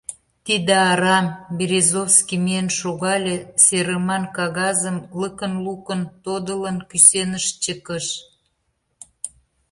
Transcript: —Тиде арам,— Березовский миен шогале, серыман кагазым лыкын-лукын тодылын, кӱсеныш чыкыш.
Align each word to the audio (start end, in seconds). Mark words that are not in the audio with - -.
—Тиде 0.45 0.75
арам,— 0.91 1.27
Березовский 1.57 2.39
миен 2.45 2.67
шогале, 2.79 3.35
серыман 3.65 4.23
кагазым 4.35 4.97
лыкын-лукын 5.19 6.01
тодылын, 6.23 6.77
кӱсеныш 6.89 7.45
чыкыш. 7.63 8.05